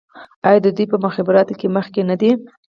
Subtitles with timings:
[0.47, 2.31] آیا دوی په مخابراتو کې مخکې نه دي؟